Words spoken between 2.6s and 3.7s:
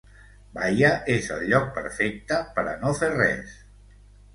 a no fer res...